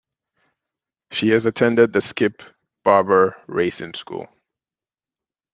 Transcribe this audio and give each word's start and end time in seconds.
She 1.11 1.29
has 1.29 1.45
attended 1.45 1.93
the 1.93 2.01
Skip 2.01 2.41
Barber 2.83 3.35
Racing 3.47 3.93
School. 3.93 4.27